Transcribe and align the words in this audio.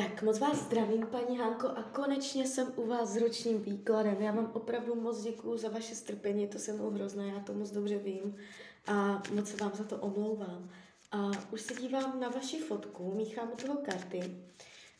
Tak 0.00 0.22
moc 0.22 0.38
vás 0.38 0.58
zdravím, 0.58 1.06
paní 1.06 1.38
Hanko, 1.38 1.68
a 1.68 1.82
konečně 1.82 2.46
jsem 2.46 2.72
u 2.76 2.86
vás 2.86 3.08
s 3.08 3.16
ročním 3.16 3.62
výkladem. 3.62 4.22
Já 4.22 4.32
vám 4.32 4.50
opravdu 4.54 4.94
moc 4.94 5.22
děkuju 5.22 5.56
za 5.56 5.68
vaše 5.68 5.94
strpení, 5.94 6.48
to 6.48 6.58
se 6.58 6.72
mnou 6.72 6.90
hrozné, 6.90 7.28
já 7.28 7.40
to 7.40 7.54
moc 7.54 7.70
dobře 7.70 7.98
vím 7.98 8.36
a 8.86 9.22
moc 9.34 9.48
se 9.48 9.56
vám 9.56 9.72
za 9.74 9.84
to 9.84 9.96
omlouvám. 9.96 10.70
A 11.12 11.30
už 11.50 11.60
se 11.60 11.74
dívám 11.74 12.20
na 12.20 12.28
vaši 12.28 12.58
fotku, 12.58 13.14
míchám 13.14 13.50
u 13.52 13.56
toho 13.56 13.76
karty 13.76 14.36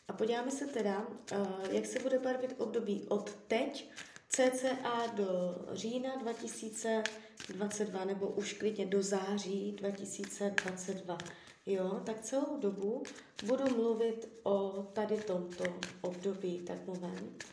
a 0.08 0.12
podíváme 0.12 0.50
se 0.50 0.66
teda, 0.66 1.06
eh, 1.32 1.36
jak 1.70 1.86
se 1.86 1.98
bude 1.98 2.18
barvit 2.18 2.54
období 2.58 3.06
od 3.08 3.34
teď 3.48 3.90
cca 4.28 5.06
do 5.14 5.56
října 5.72 6.16
2022 6.16 8.04
nebo 8.04 8.26
už 8.26 8.52
klidně 8.52 8.86
do 8.86 9.02
září 9.02 9.72
2022. 9.72 11.18
Jo, 11.66 12.00
tak 12.06 12.20
celou 12.20 12.56
dobu 12.60 13.02
budu 13.46 13.76
mluvit 13.76 14.28
o 14.42 14.82
tady 14.92 15.16
tomto 15.16 15.64
období, 16.00 16.58
tak 16.58 16.86
moment. 16.86 17.44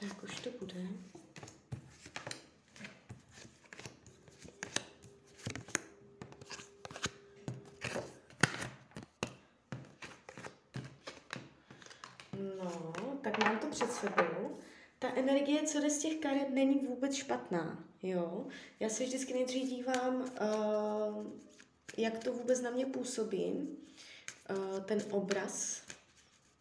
Tak 0.00 0.29
to 0.44 0.50
bude. 0.58 0.86
No, 12.58 13.18
tak 13.22 13.44
mám 13.44 13.58
to 13.58 13.66
před 13.66 13.92
sebou. 13.92 14.58
Ta 14.98 15.14
energie, 15.14 15.62
co 15.62 15.80
jde 15.80 15.90
z 15.90 15.98
těch 15.98 16.16
karet, 16.16 16.50
není 16.50 16.86
vůbec 16.86 17.14
špatná, 17.14 17.84
jo. 18.02 18.46
Já 18.80 18.88
se 18.88 19.04
vždycky 19.04 19.32
nejdřív 19.32 19.68
dívám, 19.68 20.20
uh, 20.20 21.26
jak 21.96 22.24
to 22.24 22.32
vůbec 22.32 22.60
na 22.60 22.70
mě 22.70 22.86
působí, 22.86 23.68
uh, 24.50 24.80
ten 24.84 25.02
obraz 25.10 25.82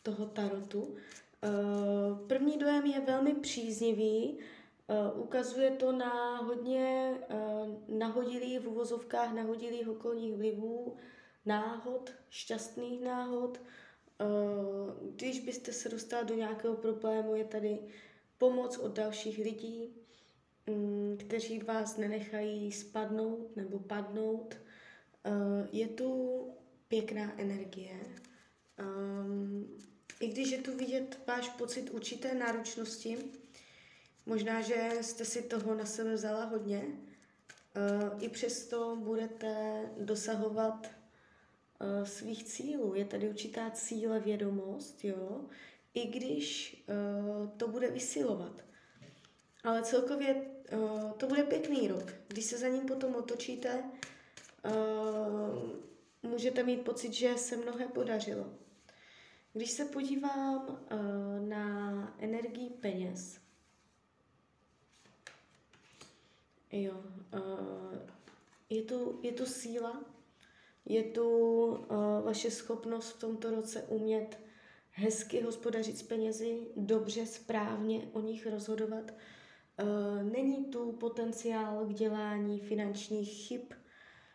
toho 0.04 0.26
tarotu. 0.26 0.96
Uh, 1.44 2.28
první 2.28 2.58
dojem 2.58 2.86
je 2.86 3.00
velmi 3.00 3.34
příznivý, 3.34 4.38
uh, 4.88 5.22
ukazuje 5.22 5.72
to 5.72 5.92
na 5.92 6.38
hodně 6.38 7.14
uh, 7.30 7.98
nahodilých 7.98 8.60
v 8.60 8.68
uvozovkách 8.68 9.34
nahodilých 9.34 9.90
okolních 9.90 10.36
vlivů, 10.36 10.96
náhod, 11.46 12.12
šťastných 12.30 13.02
náhod. 13.02 13.62
Když 15.16 15.40
byste 15.40 15.74
se 15.74 15.90
dostali 15.90 16.28
do 16.28 16.36
nějakého 16.36 16.76
problému, 16.76 17.36
je 17.36 17.46
tady 17.46 17.80
pomoc 18.38 18.78
od 18.78 18.96
dalších 18.96 19.38
lidí, 19.38 19.94
mm, 20.68 21.18
kteří 21.20 21.60
vás 21.60 21.98
nenechají 21.98 22.72
spadnout 22.72 23.56
nebo 23.56 23.80
padnout. 23.80 24.58
Je 25.72 25.88
tu 25.88 26.44
pěkná 26.88 27.40
energie. 27.40 28.00
Um, 28.80 29.80
i 30.20 30.28
když 30.28 30.52
je 30.52 30.58
tu 30.58 30.78
vidět 30.78 31.20
váš 31.28 31.50
pocit 31.50 31.90
určité 31.90 32.36
náročnosti, 32.36 33.18
možná, 34.26 34.62
že 34.62 34.92
jste 35.02 35.26
si 35.26 35.42
toho 35.42 35.76
na 35.76 35.86
sebe 35.86 36.14
vzala 36.14 36.46
hodně, 36.46 36.84
uh, 36.84 38.24
i 38.24 38.30
přesto 38.30 38.96
budete 38.96 39.82
dosahovat 40.00 40.88
uh, 40.88 42.08
svých 42.08 42.44
cílů. 42.44 42.96
Je 42.96 43.06
tady 43.06 43.30
určitá 43.30 43.72
cíle 43.72 44.20
vědomost, 44.20 45.06
jo, 45.06 45.42
i 45.94 46.08
když 46.08 46.78
uh, 46.88 47.50
to 47.50 47.68
bude 47.68 47.92
vysilovat. 47.92 48.62
Ale 49.64 49.84
celkově 49.84 50.46
to 51.18 51.28
bude 51.28 51.44
pěkný 51.44 51.88
rok. 51.88 52.14
Když 52.28 52.46
se 52.46 52.58
za 52.58 52.68
ním 52.68 52.86
potom 52.86 53.16
otočíte, 53.16 53.84
můžete 56.24 56.64
mít 56.64 56.82
pocit, 56.82 57.14
že 57.14 57.38
se 57.38 57.58
mnohé 57.58 57.88
podařilo. 57.88 58.54
Když 59.54 59.72
se 59.72 59.86
podívám 59.86 60.68
uh, 60.68 61.48
na 61.48 62.16
energii 62.20 62.70
peněz, 62.70 63.40
jo, 66.72 67.04
uh, 67.34 67.98
je, 68.70 68.84
tu, 68.84 69.20
je 69.24 69.32
tu 69.32 69.46
síla, 69.46 70.04
je 70.86 71.04
tu 71.04 71.30
uh, 71.66 71.78
vaše 72.26 72.52
schopnost 72.52 73.12
v 73.12 73.20
tomto 73.20 73.52
roce 73.52 73.84
umět 73.84 74.40
hezky 74.92 75.42
hospodařit 75.42 75.98
s 75.98 76.04
penězi, 76.04 76.68
dobře, 76.76 77.26
správně 77.26 78.10
o 78.14 78.22
nich 78.22 78.48
rozhodovat. 78.48 79.14
Není 80.24 80.66
tu 80.66 80.92
potenciál 80.92 81.86
k 81.86 81.94
dělání 81.94 82.60
finančních 82.60 83.48
chyb, 83.48 83.62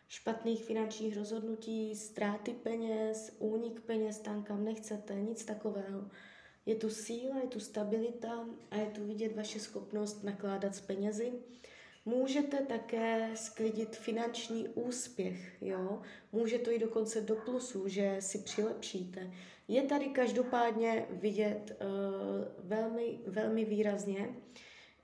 špatných 0.07 0.63
finančních 0.63 1.17
rozhodnutí, 1.17 1.95
ztráty 1.95 2.53
peněz, 2.53 3.35
únik 3.39 3.81
peněz 3.81 4.19
tam, 4.19 4.43
kam 4.43 4.65
nechcete, 4.65 5.15
nic 5.15 5.45
takového. 5.45 6.09
Je 6.65 6.75
tu 6.75 6.89
síla, 6.89 7.39
je 7.39 7.47
tu 7.47 7.59
stabilita 7.59 8.47
a 8.71 8.75
je 8.75 8.85
tu 8.85 9.05
vidět 9.05 9.35
vaše 9.35 9.59
schopnost 9.59 10.23
nakládat 10.23 10.75
s 10.75 10.81
penězi. 10.81 11.33
Můžete 12.05 12.57
také 12.57 13.31
sklidit 13.35 13.95
finanční 13.95 14.67
úspěch, 14.67 15.57
jo? 15.61 16.01
Může 16.31 16.59
to 16.59 16.71
i 16.71 16.79
dokonce 16.79 17.21
do 17.21 17.35
plusu, 17.35 17.87
že 17.87 18.17
si 18.19 18.37
přilepšíte. 18.37 19.31
Je 19.67 19.83
tady 19.83 20.05
každopádně 20.05 21.05
vidět 21.09 21.77
uh, 21.81 22.67
velmi, 22.69 23.19
velmi 23.27 23.65
výrazně 23.65 24.35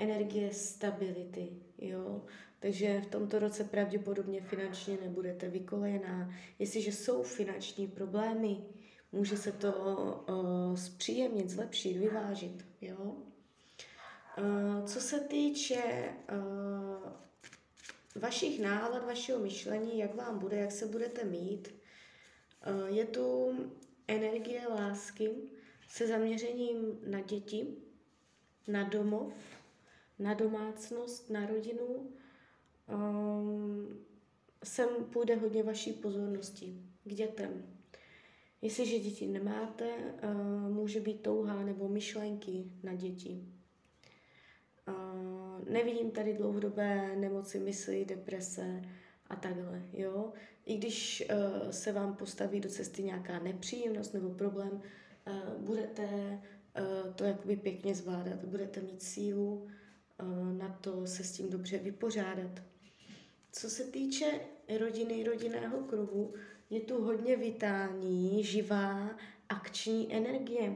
energie 0.02 0.54
stability, 0.54 1.50
jo? 1.78 2.22
Takže 2.60 3.02
v 3.02 3.06
tomto 3.06 3.40
roce 3.40 3.64
pravděpodobně 3.64 4.42
finančně 4.42 4.98
nebudete 5.02 5.50
vykolejená. 5.50 6.34
Jestliže 6.60 6.92
jsou 6.92 7.24
finanční 7.24 7.88
problémy, 7.88 8.58
může 9.12 9.38
se 9.38 9.52
to 9.52 9.74
uh, 10.30 10.76
zpříjemnit, 10.76 11.50
zlepšit, 11.50 11.98
vyvážit. 11.98 12.66
Jo? 12.82 13.16
Uh, 14.38 14.86
co 14.86 15.02
se 15.02 15.20
týče 15.20 16.16
uh, 16.34 17.12
vašich 18.22 18.62
nálad, 18.62 19.06
vašeho 19.06 19.40
myšlení, 19.40 20.00
jak 20.00 20.16
vám 20.16 20.40
bude, 20.40 20.58
jak 20.58 20.72
se 20.72 20.86
budete 20.86 21.24
mít, 21.24 21.76
uh, 22.68 22.96
je 22.96 23.06
tu 23.06 23.56
energie 24.08 24.68
lásky 24.68 25.30
se 25.88 26.08
zaměřením 26.08 27.00
na 27.08 27.22
děti, 27.22 27.68
na 28.68 28.84
domov, 28.84 29.34
na 30.22 30.34
domácnost, 30.34 31.30
na 31.30 31.46
rodinu, 31.46 31.86
um, 32.88 34.00
sem 34.64 34.90
půjde 35.14 35.36
hodně 35.36 35.64
vaší 35.64 35.94
pozornosti 35.94 36.82
k 37.04 37.14
dětem. 37.14 37.64
Jestliže 38.62 39.00
děti 39.00 39.28
nemáte, 39.28 39.90
uh, 40.24 40.74
může 40.74 41.00
být 41.00 41.22
touha 41.22 41.64
nebo 41.64 41.88
myšlenky 41.88 42.72
na 42.84 42.94
děti. 42.94 43.46
Uh, 44.88 45.70
nevidím 45.70 46.12
tady 46.12 46.34
dlouhodobé 46.34 47.16
nemoci 47.16 47.60
mysli, 47.60 48.06
deprese 48.06 48.82
a 49.30 49.36
takhle, 49.36 49.84
jo. 49.94 50.34
I 50.66 50.78
když 50.78 51.24
se 51.72 51.92
vám 51.92 52.16
postaví 52.16 52.60
do 52.60 52.70
cesty 52.70 53.04
nějaká 53.04 53.40
nepříjemnost 53.40 54.14
nebo 54.14 54.30
problém, 54.30 54.82
budete 55.58 56.40
to 57.16 57.24
jakoby 57.24 57.56
pěkně 57.56 57.96
zvládat, 57.96 58.46
budete 58.46 58.82
mít 58.82 59.02
sílu 59.04 59.68
na 60.58 60.78
to 60.82 61.08
se 61.08 61.24
s 61.24 61.32
tím 61.32 61.50
dobře 61.50 61.78
vypořádat. 61.78 62.62
Co 63.52 63.70
se 63.70 63.84
týče 63.84 64.40
rodiny, 64.80 65.24
rodinného 65.24 65.78
kruhu, 65.78 66.34
je 66.70 66.80
tu 66.80 67.04
hodně 67.04 67.38
vitální, 67.38 68.44
živá, 68.44 69.10
akční 69.50 70.16
energie. 70.16 70.76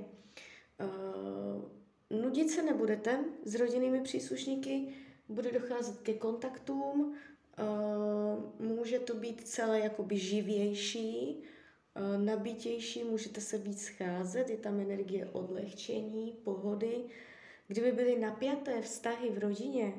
Uh, 0.80 2.19
nudit 2.21 2.50
se 2.50 2.63
nebudete 2.63 3.25
s 3.45 3.56
rodinnými 3.56 4.01
příslušníky, 4.01 4.94
bude 5.30 5.51
docházet 5.51 6.01
ke 6.01 6.13
kontaktům, 6.13 7.15
uh, 7.59 8.68
může 8.68 9.00
to 9.00 9.15
být 9.15 9.47
celé 9.47 9.80
jakoby 9.80 10.18
živější, 10.18 11.38
uh, 11.38 12.24
nabitější, 12.25 13.03
můžete 13.03 13.42
se 13.42 13.57
víc 13.57 13.81
scházet, 13.81 14.50
je 14.50 14.57
tam 14.57 14.80
energie 14.80 15.30
odlehčení, 15.31 16.38
pohody. 16.44 17.03
Kdyby 17.67 17.91
byly 17.91 18.19
napjaté 18.19 18.81
vztahy 18.81 19.29
v 19.29 19.38
rodině, 19.38 19.94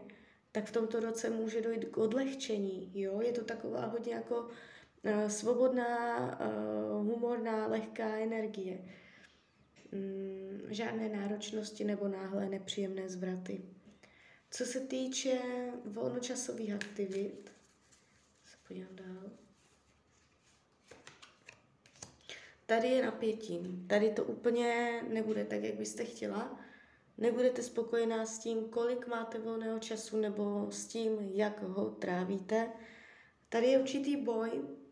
tak 0.52 0.64
v 0.64 0.72
tomto 0.72 1.00
roce 1.00 1.30
může 1.30 1.60
dojít 1.60 1.84
k 1.84 1.98
odlehčení. 1.98 2.90
Jo? 2.94 3.20
Je 3.20 3.32
to 3.32 3.44
taková 3.44 3.86
hodně 3.86 4.14
jako 4.14 4.48
Uh, 5.04 5.28
svobodná, 5.28 6.18
uh, 6.40 7.06
humorná, 7.06 7.66
lehká 7.66 8.16
energie. 8.16 8.78
Um, 9.92 10.60
žádné 10.68 11.08
náročnosti 11.08 11.84
nebo 11.84 12.08
náhlé 12.08 12.48
nepříjemné 12.48 13.08
zvraty. 13.08 13.62
Co 14.50 14.64
se 14.64 14.80
týče 14.80 15.38
volnočasových 15.84 16.74
aktivit, 16.74 17.52
se 18.44 18.56
podívám 18.68 18.96
dál. 18.96 19.30
Tady 22.66 22.88
je 22.88 23.04
napětí. 23.04 23.84
Tady 23.86 24.10
to 24.10 24.24
úplně 24.24 25.02
nebude 25.08 25.44
tak, 25.44 25.62
jak 25.62 25.74
byste 25.74 26.04
chtěla. 26.04 26.60
Nebudete 27.18 27.62
spokojená 27.62 28.26
s 28.26 28.38
tím, 28.38 28.64
kolik 28.64 29.06
máte 29.06 29.38
volného 29.38 29.78
času 29.78 30.16
nebo 30.16 30.66
s 30.70 30.86
tím, 30.86 31.18
jak 31.20 31.62
ho 31.62 31.90
trávíte. 31.90 32.72
Tady 33.48 33.66
je 33.66 33.78
určitý 33.78 34.16
boj. 34.16 34.50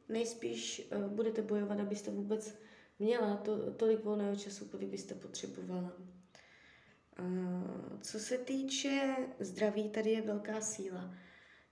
Nejspíš 0.09 0.89
uh, 0.97 1.09
budete 1.09 1.43
bojovat, 1.43 1.81
abyste 1.81 2.11
vůbec 2.11 2.55
měla 2.99 3.37
to, 3.37 3.73
tolik 3.73 4.05
volného 4.05 4.37
času, 4.37 4.69
kolik 4.69 4.89
byste 4.89 5.15
potřebovala. 5.15 5.93
Uh, 7.21 8.01
co 8.01 8.19
se 8.19 8.39
týče 8.39 9.17
zdraví, 9.41 9.89
tady 9.89 10.11
je 10.11 10.23
velká 10.23 10.61
síla. 10.61 11.15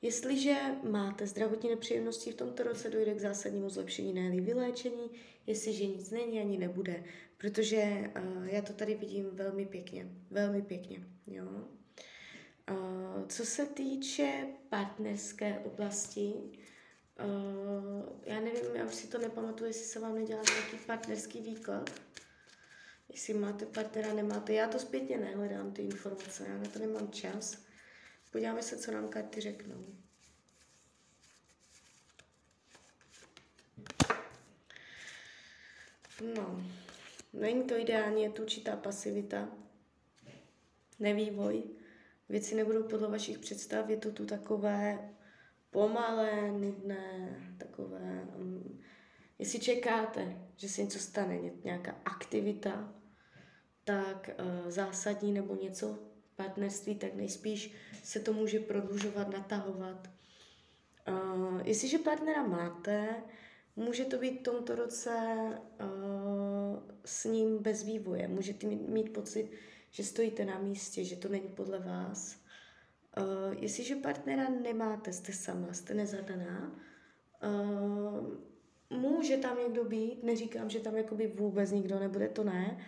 Jestliže 0.02 0.56
máte 0.90 1.26
zdravotní 1.26 1.70
nepříjemnosti 1.70 2.32
v 2.32 2.34
tomto 2.34 2.62
roce, 2.62 2.90
dojde 2.90 3.14
k 3.14 3.20
zásadnímu 3.20 3.70
zlepšení, 3.70 4.12
ne 4.12 4.40
vyléčení, 4.40 5.10
jestliže 5.46 5.86
nic 5.86 6.10
není, 6.10 6.40
ani 6.40 6.58
nebude. 6.58 7.04
Protože 7.36 8.10
uh, 8.22 8.46
já 8.46 8.62
to 8.62 8.72
tady 8.72 8.94
vidím 8.94 9.30
velmi 9.32 9.66
pěkně, 9.66 10.08
velmi 10.30 10.62
pěkně, 10.62 11.06
jo. 11.26 11.46
Uh, 12.70 13.26
co 13.28 13.46
se 13.46 13.66
týče 13.66 14.46
partnerské 14.68 15.58
oblasti, 15.58 16.32
uh, 17.24 18.18
já 18.24 18.40
nevím, 18.40 18.64
já 18.74 18.84
už 18.84 18.94
si 18.94 19.06
to 19.06 19.18
nepamatuju, 19.18 19.68
jestli 19.68 19.84
se 19.84 20.00
vám 20.00 20.14
nedělá 20.14 20.42
nějaký 20.54 20.76
partnerský 20.86 21.40
výklad, 21.40 21.90
jestli 23.08 23.34
máte 23.34 23.66
partnera, 23.66 24.14
nemáte. 24.14 24.52
Já 24.52 24.68
to 24.68 24.78
zpětně 24.78 25.18
nehledám, 25.18 25.72
ty 25.72 25.82
informace, 25.82 26.46
já 26.48 26.58
na 26.58 26.68
to 26.68 26.78
nemám 26.78 27.10
čas. 27.10 27.71
Podíváme 28.32 28.62
se, 28.62 28.76
co 28.76 28.92
nám 28.92 29.08
karty 29.08 29.40
řeknou. 29.40 29.86
No, 36.34 36.64
není 37.32 37.64
to 37.64 37.76
ideální, 37.76 38.22
je 38.22 38.30
tu 38.30 38.42
určitá 38.42 38.76
pasivita, 38.76 39.48
nevývoj. 40.98 41.62
Věci 42.28 42.54
nebudou 42.54 42.82
podle 42.82 43.08
vašich 43.08 43.38
představ, 43.38 43.88
je 43.88 43.96
to 43.96 44.12
tu 44.12 44.26
takové 44.26 45.14
pomalé, 45.70 46.52
nudné, 46.52 47.36
takové... 47.58 48.28
Um, 48.36 48.80
jestli 49.38 49.60
čekáte, 49.60 50.48
že 50.56 50.68
se 50.68 50.82
něco 50.82 50.98
stane, 50.98 51.38
nějaká 51.64 52.00
aktivita, 52.04 52.94
tak 53.84 54.30
uh, 54.38 54.70
zásadní 54.70 55.32
nebo 55.32 55.56
něco 55.62 56.11
partnerství, 56.42 56.94
tak 56.94 57.14
nejspíš 57.14 57.74
se 58.04 58.20
to 58.20 58.32
může 58.32 58.60
prodlužovat, 58.60 59.30
natahovat. 59.30 60.10
Uh, 61.08 61.60
jestliže 61.64 61.98
partnera 61.98 62.46
máte, 62.46 63.14
může 63.76 64.04
to 64.04 64.18
být 64.18 64.40
v 64.40 64.42
tomto 64.42 64.74
roce 64.74 65.10
uh, 65.80 66.82
s 67.04 67.24
ním 67.24 67.58
bez 67.58 67.82
vývoje. 67.82 68.28
Můžete 68.28 68.66
mít, 68.66 68.88
mít 68.88 69.12
pocit, 69.12 69.50
že 69.90 70.04
stojíte 70.04 70.44
na 70.44 70.58
místě, 70.58 71.04
že 71.04 71.16
to 71.16 71.28
není 71.28 71.48
podle 71.48 71.78
vás. 71.78 72.36
Uh, 73.18 73.62
jestliže 73.62 73.96
partnera 73.96 74.48
nemáte, 74.48 75.12
jste 75.12 75.32
sama, 75.32 75.72
jste 75.72 75.94
nezadaná, 75.94 76.72
uh, 77.44 78.34
může 78.90 79.36
tam 79.36 79.58
někdo 79.58 79.84
být, 79.84 80.22
neříkám, 80.22 80.70
že 80.70 80.80
tam 80.80 80.96
jakoby 80.96 81.26
vůbec 81.26 81.70
nikdo 81.70 81.98
nebude, 81.98 82.28
to 82.28 82.44
ne, 82.44 82.78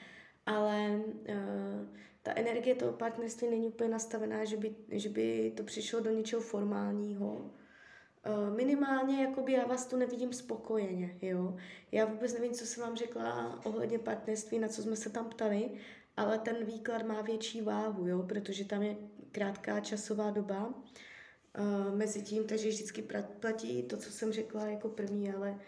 ale 0.47 1.01
uh, 1.29 1.99
ta 2.25 2.33
energie 2.37 2.75
toho 2.75 2.93
partnerství 2.93 3.51
není 3.51 3.69
úplně 3.69 3.91
nastavená, 3.91 4.45
že 4.45 4.57
by, 4.57 4.75
že 4.89 5.09
by 5.09 5.53
to 5.57 5.63
přišlo 5.63 6.01
do 6.01 6.11
něčeho 6.11 6.43
formálního. 6.43 7.35
Uh, 7.35 8.57
minimálně 8.57 9.23
jakoby 9.23 9.53
já 9.53 9.67
vás 9.67 9.87
tu 9.87 9.97
nevidím 9.97 10.33
spokojeně, 10.33 11.19
jo. 11.23 11.57
Já 11.93 12.05
vůbec 12.05 12.33
nevím, 12.35 12.53
co 12.53 12.67
jsem 12.67 12.83
vám 12.83 12.97
řekla 12.97 13.61
ohledně 13.65 13.99
partnerství, 13.99 14.59
na 14.59 14.69
co 14.69 14.83
jsme 14.83 14.97
se 14.97 15.11
tam 15.11 15.29
ptali, 15.29 15.71
ale 16.17 16.39
ten 16.39 16.65
výklad 16.65 17.07
má 17.07 17.23
větší 17.23 17.63
váhu, 17.63 18.07
jo, 18.07 18.23
protože 18.23 18.65
tam 18.65 18.83
je 18.83 18.97
krátká 19.33 19.81
časová 19.81 20.31
doba 20.31 20.67
uh, 20.69 21.97
mezi 21.97 22.23
tím, 22.23 22.45
takže 22.45 22.69
vždycky 22.69 23.05
platí 23.41 23.83
to, 23.83 23.97
co 23.97 24.11
jsem 24.11 24.33
řekla 24.33 24.67
jako 24.67 24.89
první, 24.89 25.33
ale 25.33 25.61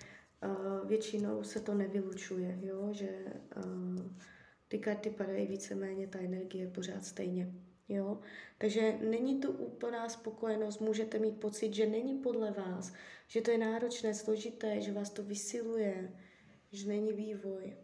uh, 0.45 0.89
většinou 0.89 1.43
se 1.43 1.61
to 1.61 1.75
nevylučuje, 1.75 2.59
jo, 2.63 2.89
že 2.93 3.09
ty 4.69 4.79
karty 4.79 5.11
padají 5.11 5.47
víceméně, 5.47 6.09
ta 6.09 6.19
energie 6.19 6.65
je 6.65 6.71
pořád 6.71 7.05
stejně. 7.05 7.53
Jo? 7.89 8.21
Takže 8.59 8.99
není 9.01 9.41
to 9.41 9.53
úplná 9.53 10.09
spokojenost, 10.09 10.81
můžete 10.81 11.19
mít 11.19 11.41
pocit, 11.41 11.75
že 11.75 11.87
není 11.87 12.19
podle 12.19 12.51
vás, 12.51 12.93
že 13.27 13.41
to 13.41 13.51
je 13.51 13.59
náročné, 13.59 14.15
složité, 14.15 14.81
že 14.81 14.93
vás 14.93 15.11
to 15.11 15.23
vysiluje, 15.23 16.17
že 16.73 16.89
není 16.89 17.13
vývoj. 17.13 17.77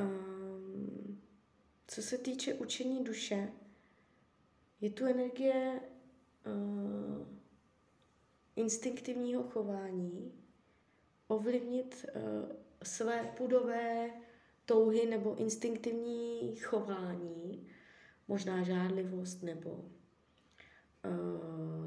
Um, 0.00 1.20
co 1.86 2.02
se 2.02 2.18
týče 2.18 2.54
učení 2.54 3.04
duše, 3.04 3.52
je 4.80 4.90
tu 4.90 5.04
energie 5.06 5.80
uh, 6.46 7.26
instinktivního 8.56 9.42
chování, 9.42 10.32
ovlivnit 11.28 12.06
uh, 12.14 12.22
své 12.82 13.34
pudové 13.36 14.10
touhy 14.66 15.06
nebo 15.06 15.34
instinktivní 15.36 16.56
chování, 16.56 17.68
možná 18.28 18.62
žádlivost 18.62 19.42
nebo 19.42 19.70
uh, 19.70 19.82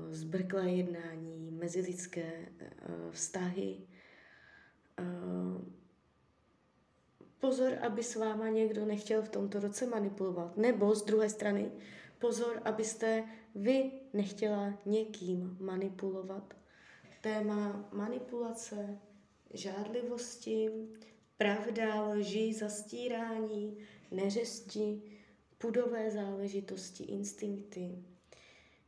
zbrklé 0.09 0.69
jednání, 0.69 1.51
mezilidské 1.51 2.47
uh, 2.49 3.11
vztahy. 3.11 3.77
Uh, 4.99 5.61
pozor, 7.39 7.73
aby 7.81 8.03
s 8.03 8.15
váma 8.15 8.49
někdo 8.49 8.85
nechtěl 8.85 9.21
v 9.21 9.29
tomto 9.29 9.59
roce 9.59 9.85
manipulovat. 9.85 10.57
Nebo 10.57 10.95
z 10.95 11.05
druhé 11.05 11.29
strany, 11.29 11.71
pozor, 12.19 12.61
abyste 12.63 13.23
vy 13.55 13.91
nechtěla 14.13 14.73
někým 14.85 15.57
manipulovat. 15.59 16.53
Téma 17.21 17.89
manipulace, 17.93 18.99
žádlivosti, 19.53 20.71
pravda, 21.37 22.03
lži, 22.03 22.53
zastírání, 22.53 23.77
neřesti, 24.11 25.01
pudové 25.57 26.11
záležitosti, 26.11 27.03
instinkty. 27.03 28.03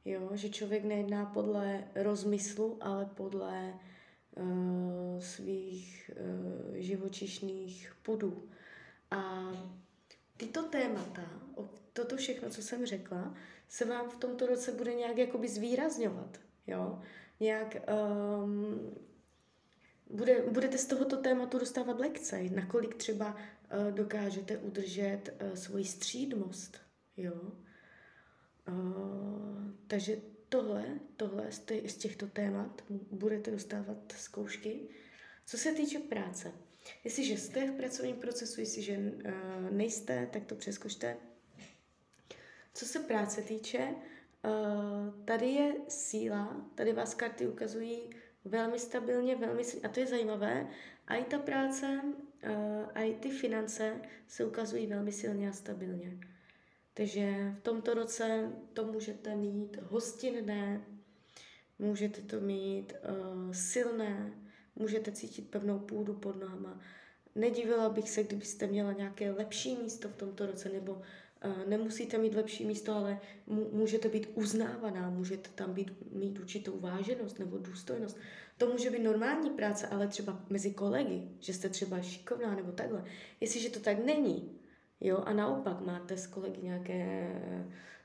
Jo, 0.06 0.30
že 0.34 0.50
člověk 0.50 0.84
nejedná 0.84 1.26
podle 1.26 1.84
rozmyslu, 1.96 2.78
ale 2.82 3.06
podle 3.06 3.74
uh, 4.36 5.20
svých 5.20 6.12
uh, 6.14 6.76
živočišných 6.76 7.94
pudů. 8.04 8.50
A 9.12 9.52
tyto 10.38 10.64
témata, 10.64 11.42
toto 11.94 12.18
všechno, 12.18 12.50
co 12.50 12.62
jsem 12.62 12.86
řekla, 12.86 13.36
se 13.68 13.86
vám 13.86 14.10
v 14.10 14.16
tomto 14.16 14.46
roce 14.46 14.72
bude 14.72 14.94
nějak 14.94 15.18
jakoby 15.18 15.48
zvýrazňovat. 15.50 16.40
Jo? 16.68 17.02
Nějak 17.40 17.78
um, 18.44 18.92
bude, 20.10 20.42
budete 20.42 20.78
z 20.78 20.86
tohoto 20.86 21.18
tématu 21.18 21.60
dostávat 21.60 22.00
lekce, 22.00 22.44
nakolik 22.44 22.96
třeba 22.96 23.36
uh, 23.36 23.92
dokážete 23.92 24.58
udržet 24.58 25.22
uh, 25.42 25.54
svoji 25.54 25.86
střídmost. 25.86 26.78
Jo? 27.18 27.42
Uh, 28.68 29.72
takže 29.88 30.18
tohle, 30.50 31.00
tohle 31.18 31.52
z, 31.52 31.60
tě, 31.60 31.82
z 31.90 31.98
těchto 31.98 32.28
témat 32.28 32.84
budete 33.12 33.52
dostávat 33.52 33.98
zkoušky. 34.18 34.80
Co 35.46 35.58
se 35.58 35.72
týče 35.72 36.00
práce, 36.00 36.52
jestliže 37.04 37.38
jste 37.38 37.72
v 37.72 37.76
pracovním 37.78 38.16
procesu, 38.16 38.60
jestliže 38.60 38.98
uh, 38.98 39.72
nejste, 39.72 40.30
tak 40.34 40.46
to 40.46 40.56
přeskočte. 40.56 41.18
Co 42.74 42.86
se 42.86 43.00
práce 43.00 43.42
týče, 43.42 43.88
uh, 43.90 45.26
tady 45.26 45.46
je 45.46 45.76
síla, 45.88 46.66
tady 46.76 46.94
vás 46.94 47.14
karty 47.14 47.48
ukazují 47.48 48.10
velmi 48.48 48.80
stabilně, 48.80 49.36
velmi, 49.36 49.64
a 49.84 49.88
to 49.88 50.00
je 50.00 50.08
zajímavé, 50.08 50.68
a 51.08 51.16
i 51.16 51.24
ta 51.24 51.40
práce, 51.40 52.02
a 52.94 53.02
i 53.02 53.14
ty 53.14 53.30
finance 53.30 54.02
se 54.28 54.46
ukazují 54.46 54.88
velmi 54.88 55.12
silně 55.12 55.50
a 55.50 55.54
stabilně. 55.54 56.18
Takže 56.94 57.54
v 57.58 57.62
tomto 57.62 57.94
roce 57.94 58.52
to 58.74 58.86
můžete 58.86 59.36
mít 59.36 59.78
hostinné, 59.82 60.82
můžete 61.80 62.22
to 62.22 62.42
mít 62.42 62.94
uh, 62.94 63.52
silné, 63.52 64.34
můžete 64.76 65.12
cítit 65.12 65.50
pevnou 65.50 65.80
půdu 65.80 66.14
pod 66.14 66.40
nohama. 66.40 66.80
Nedivila 67.36 67.90
bych 67.90 68.10
se, 68.10 68.24
kdybyste 68.24 68.68
měla 68.68 68.92
nějaké 68.92 69.32
lepší 69.32 69.76
místo 69.76 70.10
v 70.10 70.16
tomto 70.16 70.46
roce, 70.46 70.70
nebo 70.70 71.02
Nemusíte 71.68 72.18
mít 72.18 72.36
lepší 72.36 72.66
místo, 72.66 72.94
ale 72.94 73.20
můžete 73.72 74.10
být 74.10 74.30
uznávaná, 74.36 75.10
můžete 75.10 75.50
tam 75.56 75.74
být, 75.74 76.12
mít 76.12 76.40
určitou 76.40 76.80
váženost 76.80 77.40
nebo 77.40 77.58
důstojnost. 77.58 78.18
To 78.58 78.68
může 78.68 78.90
být 78.90 79.04
normální 79.04 79.50
práce, 79.50 79.88
ale 79.88 80.08
třeba 80.08 80.46
mezi 80.50 80.72
kolegy, 80.72 81.22
že 81.40 81.54
jste 81.54 81.70
třeba 81.70 82.02
šikovná 82.02 82.56
nebo 82.56 82.72
takhle. 82.72 83.04
Jestliže 83.42 83.70
to 83.70 83.80
tak 83.80 84.06
není, 84.06 84.60
jo, 85.02 85.18
a 85.18 85.34
naopak 85.34 85.82
máte 85.82 86.18
s 86.18 86.28
kolegy 86.28 86.62
nějaké 86.62 87.32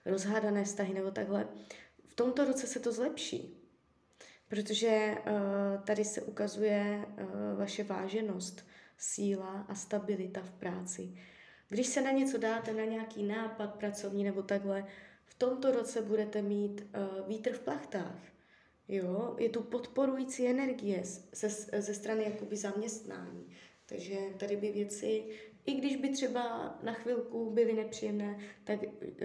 rozhádané 0.04 0.64
vztahy 0.64 0.94
nebo 0.94 1.10
takhle, 1.10 1.48
v 2.06 2.14
tomto 2.14 2.44
roce 2.44 2.66
se 2.66 2.80
to 2.80 2.92
zlepší. 2.92 3.58
Protože 4.48 5.14
uh, 5.16 5.84
tady 5.84 6.04
se 6.04 6.22
ukazuje 6.22 7.06
uh, 7.06 7.58
vaše 7.58 7.84
váženost, 7.84 8.66
síla 8.98 9.66
a 9.68 9.74
stabilita 9.74 10.40
v 10.40 10.50
práci. 10.50 11.18
Když 11.72 11.86
se 11.86 12.00
na 12.00 12.10
něco 12.10 12.38
dáte, 12.38 12.72
na 12.72 12.84
nějaký 12.84 13.22
nápad 13.22 13.74
pracovní 13.74 14.24
nebo 14.24 14.42
takhle, 14.42 14.86
v 15.24 15.34
tomto 15.34 15.72
roce 15.72 16.02
budete 16.02 16.42
mít 16.42 16.80
uh, 16.80 17.28
vítr 17.28 17.52
v 17.52 17.60
plachtách. 17.60 18.18
Jo, 18.88 19.36
je 19.38 19.48
tu 19.48 19.62
podporující 19.62 20.48
energie 20.48 21.02
ze, 21.32 21.48
ze 21.82 21.94
strany 21.94 22.24
jakoby 22.24 22.56
zaměstnání. 22.56 23.46
Takže 23.86 24.16
tady 24.38 24.56
by 24.56 24.72
věci, 24.72 25.24
i 25.66 25.74
když 25.74 25.96
by 25.96 26.08
třeba 26.08 26.74
na 26.82 26.92
chvilku 26.92 27.50
byly 27.50 27.72
nepříjemné, 27.72 28.38
tak 28.64 28.80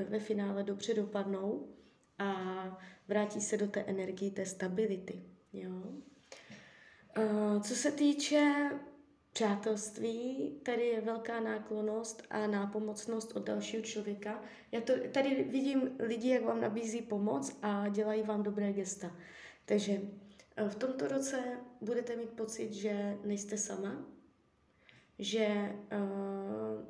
ve 0.09 0.19
finále 0.19 0.63
dobře 0.63 0.93
dopadnou 0.93 1.67
a 2.19 2.33
vrátí 3.07 3.41
se 3.41 3.57
do 3.57 3.67
té 3.67 3.79
energie, 3.79 4.31
té 4.31 4.45
stability. 4.45 5.23
Jo? 5.53 5.71
Uh, 7.17 7.61
co 7.61 7.75
se 7.75 7.91
týče 7.91 8.69
přátelství, 9.37 10.51
tady 10.63 10.85
je 10.85 11.01
velká 11.01 11.39
náklonost 11.39 12.23
a 12.29 12.47
nápomocnost 12.47 13.35
od 13.35 13.45
dalšího 13.45 13.83
člověka. 13.83 14.41
Já 14.71 14.81
to, 14.81 14.93
tady 15.11 15.43
vidím 15.43 15.89
lidi, 15.99 16.29
jak 16.29 16.43
vám 16.43 16.61
nabízí 16.61 17.01
pomoc 17.01 17.57
a 17.61 17.87
dělají 17.89 18.23
vám 18.23 18.43
dobré 18.43 18.73
gesta. 18.73 19.17
Takže 19.65 20.01
v 20.69 20.75
tomto 20.75 21.07
roce 21.07 21.43
budete 21.81 22.15
mít 22.15 22.29
pocit, 22.29 22.73
že 22.73 23.17
nejste 23.23 23.57
sama, 23.57 24.05
že 25.19 25.75
uh, 25.91 26.85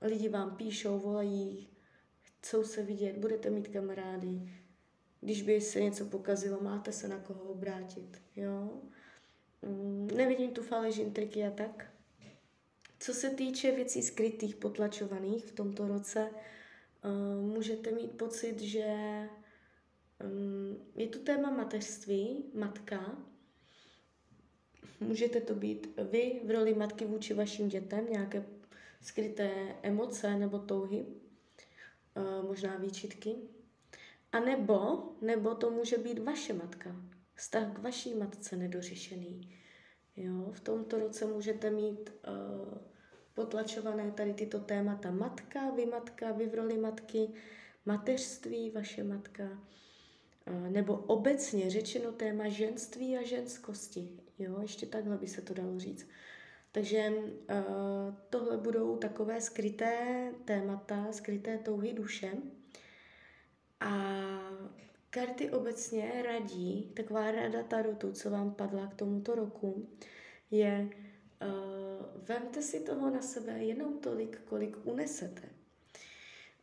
lidi 0.00 0.28
vám 0.28 0.56
píšou, 0.56 0.98
volají, 0.98 1.68
chcou 2.22 2.64
se 2.64 2.82
vidět, 2.82 3.18
budete 3.18 3.50
mít 3.50 3.68
kamarády, 3.68 4.52
když 5.20 5.42
by 5.42 5.60
se 5.60 5.80
něco 5.80 6.04
pokazilo, 6.04 6.58
máte 6.60 6.92
se 6.92 7.08
na 7.08 7.18
koho 7.18 7.40
obrátit, 7.40 8.22
jo. 8.36 8.82
Mm, 9.66 10.10
nevidím 10.16 10.50
tu 10.50 10.62
faleš, 10.62 10.98
intriky 10.98 11.44
a 11.44 11.50
tak. 11.50 11.90
Co 12.98 13.14
se 13.14 13.30
týče 13.30 13.72
věcí 13.72 14.02
skrytých, 14.02 14.56
potlačovaných 14.56 15.44
v 15.44 15.52
tomto 15.52 15.88
roce, 15.88 16.30
uh, 17.04 17.54
můžete 17.54 17.90
mít 17.90 18.10
pocit, 18.10 18.60
že 18.60 18.86
um, 20.24 20.76
je 20.94 21.06
tu 21.06 21.18
téma 21.18 21.50
mateřství, 21.50 22.44
matka. 22.54 23.18
Můžete 25.00 25.40
to 25.40 25.54
být 25.54 26.00
vy 26.10 26.40
v 26.44 26.50
roli 26.50 26.74
matky 26.74 27.04
vůči 27.04 27.34
vašim 27.34 27.68
dětem, 27.68 28.06
nějaké 28.10 28.46
skryté 29.02 29.76
emoce 29.82 30.38
nebo 30.38 30.58
touhy, 30.58 31.06
uh, 32.16 32.48
možná 32.48 32.76
výčitky. 32.76 33.34
A 34.32 34.40
nebo, 34.40 35.08
nebo 35.20 35.54
to 35.54 35.70
může 35.70 35.98
být 35.98 36.18
vaše 36.18 36.52
matka. 36.52 36.96
Vztah 37.36 37.72
k 37.72 37.78
vaší 37.78 38.14
matce 38.14 38.56
nedořešený. 38.56 39.56
Jo, 40.16 40.50
v 40.52 40.60
tomto 40.60 40.98
roce 40.98 41.26
můžete 41.26 41.70
mít 41.70 42.10
uh, 42.28 42.78
potlačované 43.34 44.10
tady 44.10 44.34
tyto 44.34 44.60
témata 44.60 45.10
matka, 45.10 45.70
vy 45.70 45.86
matka, 45.86 46.32
vy 46.32 46.46
v 46.46 46.54
roli 46.54 46.78
matky, 46.78 47.28
mateřství, 47.86 48.70
vaše 48.70 49.04
matka, 49.04 49.44
uh, 49.44 50.68
nebo 50.68 50.96
obecně 50.96 51.70
řečeno 51.70 52.12
téma 52.12 52.48
ženství 52.48 53.16
a 53.16 53.22
ženskosti. 53.22 54.20
Jo, 54.38 54.58
ještě 54.62 54.86
takhle 54.86 55.16
by 55.16 55.28
se 55.28 55.42
to 55.42 55.54
dalo 55.54 55.78
říct. 55.78 56.08
Takže 56.72 57.08
uh, 57.08 58.14
tohle 58.30 58.56
budou 58.58 58.96
takové 58.96 59.40
skryté 59.40 60.32
témata, 60.44 61.12
skryté 61.12 61.58
touhy 61.58 61.92
duše, 61.92 62.32
a 63.80 63.90
karty 65.10 65.50
obecně 65.50 66.22
radí, 66.26 66.92
taková 66.94 67.30
rada 67.30 67.62
tarotu, 67.62 68.12
co 68.12 68.30
vám 68.30 68.54
padla 68.54 68.86
k 68.86 68.94
tomuto 68.94 69.34
roku, 69.34 69.88
je 70.50 70.88
uh, 71.42 72.24
vemte 72.28 72.62
si 72.62 72.80
toho 72.80 73.10
na 73.10 73.22
sebe 73.22 73.52
jenom 73.52 73.98
tolik, 73.98 74.40
kolik 74.44 74.76
unesete. 74.84 75.42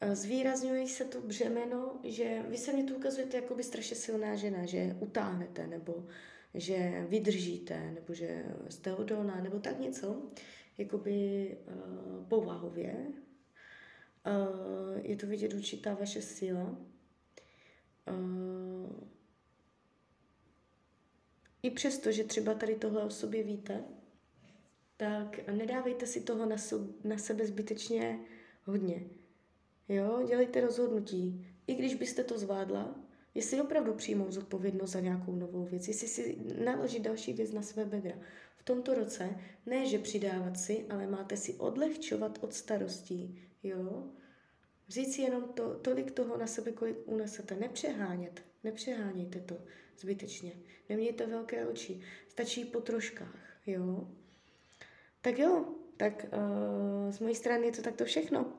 Uh, 0.05 0.13
zvýrazňuje 0.13 0.87
se 0.87 1.05
to 1.05 1.21
břemeno, 1.21 1.99
že 2.03 2.43
vy 2.47 2.57
se 2.57 2.73
mi 2.73 2.83
tu 2.83 2.95
ukazujete 2.95 3.37
jako 3.37 3.55
by 3.55 3.63
strašně 3.63 3.95
silná 3.95 4.35
žena, 4.35 4.65
že 4.65 4.97
utáhnete, 4.99 5.67
nebo 5.67 6.05
že 6.53 7.05
vydržíte, 7.09 7.91
nebo 7.91 8.13
že 8.13 8.45
jste 8.69 8.95
odolná, 8.95 9.41
nebo 9.41 9.59
tak 9.59 9.79
něco, 9.79 10.21
jakoby 10.77 11.47
uh, 11.67 12.25
povahově. 12.25 12.95
Uh, 14.25 14.99
je 15.01 15.15
to 15.15 15.27
vidět 15.27 15.53
určitá 15.53 15.93
vaše 15.93 16.21
síla. 16.21 16.77
I 21.63 21.71
přesto, 21.71 22.11
že 22.11 22.23
třeba 22.23 22.53
tady 22.53 22.75
tohle 22.75 23.03
o 23.03 23.09
sobě 23.09 23.43
víte, 23.43 23.83
tak 24.97 25.47
nedávejte 25.47 26.07
si 26.07 26.21
toho 26.21 26.45
na, 26.45 26.57
so, 26.57 26.87
na 27.03 27.17
sebe 27.17 27.45
zbytečně 27.45 28.19
hodně. 28.65 29.03
Jo, 29.89 30.23
dělejte 30.27 30.61
rozhodnutí. 30.61 31.47
I 31.67 31.75
když 31.75 31.95
byste 31.95 32.23
to 32.23 32.39
zvládla, 32.39 32.95
jestli 33.35 33.61
opravdu 33.61 33.93
přijmout 33.93 34.31
zodpovědnost 34.31 34.91
za 34.91 34.99
nějakou 34.99 35.35
novou 35.35 35.65
věc, 35.65 35.87
jestli 35.87 36.07
si 36.07 36.37
naložit 36.63 36.99
další 36.99 37.33
věc 37.33 37.51
na 37.51 37.61
své 37.61 37.85
bedra. 37.85 38.15
V 38.57 38.63
tomto 38.63 38.93
roce 38.93 39.35
ne, 39.65 39.85
že 39.85 39.99
přidávat 39.99 40.57
si, 40.57 40.85
ale 40.89 41.07
máte 41.07 41.37
si 41.37 41.53
odlehčovat 41.53 42.39
od 42.41 42.53
starostí. 42.53 43.41
Jo? 43.63 44.03
Říct 44.87 45.15
si 45.15 45.21
jenom 45.21 45.43
to, 45.43 45.75
tolik 45.75 46.11
toho 46.11 46.37
na 46.37 46.47
sebe, 46.47 46.71
kolik 46.71 46.97
unesete. 47.05 47.55
Nepřehánět. 47.55 48.41
Nepřehánějte 48.63 49.39
to 49.39 49.57
zbytečně. 49.99 50.53
Nemějte 50.89 51.25
velké 51.25 51.65
oči. 51.67 52.01
Stačí 52.29 52.65
po 52.65 52.81
troškách, 52.81 53.57
jo. 53.67 54.07
Tak 55.21 55.39
jo, 55.39 55.65
tak 55.97 56.25
uh, 56.25 57.11
z 57.11 57.19
mojí 57.19 57.35
strany 57.35 57.65
je 57.65 57.71
to 57.71 57.81
takto 57.81 58.05
všechno. 58.05 58.53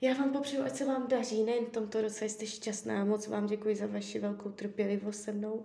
Já 0.00 0.14
vám 0.14 0.32
popřeju, 0.32 0.62
ať 0.62 0.76
se 0.76 0.84
vám 0.84 1.08
daří, 1.08 1.42
nejen 1.42 1.64
v 1.64 1.70
tomto 1.70 2.00
roce 2.00 2.28
jste 2.28 2.46
šťastná. 2.46 3.04
Moc 3.04 3.26
vám 3.26 3.46
děkuji 3.46 3.76
za 3.76 3.86
vaši 3.86 4.18
velkou 4.18 4.50
trpělivost 4.50 5.22
se 5.22 5.32
mnou. 5.32 5.64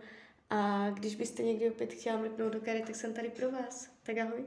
A 0.49 0.89
když 0.89 1.15
byste 1.15 1.43
někdy 1.43 1.71
opět 1.71 1.93
chtěla 1.93 2.17
mrknout 2.17 2.53
do 2.53 2.61
kary, 2.61 2.81
tak 2.81 2.95
jsem 2.95 3.13
tady 3.13 3.29
pro 3.29 3.51
vás. 3.51 3.89
Tak 4.03 4.17
ahoj. 4.17 4.45